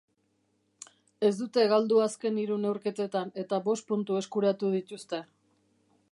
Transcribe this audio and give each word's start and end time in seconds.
Ez 1.27 1.31
dute 1.41 1.65
galdu 1.73 1.99
azken 2.05 2.39
hiru 2.43 2.57
neurketetan, 2.63 3.29
eta 3.43 3.59
bost 3.67 3.89
puntu 3.91 4.17
eskuratu 4.23 4.73
dituzte. 4.77 5.21